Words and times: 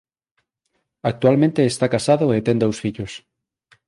Actualmente 1.11 1.61
está 1.71 1.85
casado 1.95 2.25
e 2.35 2.37
ten 2.45 2.57
dous 2.63 2.77
fillos. 2.83 3.13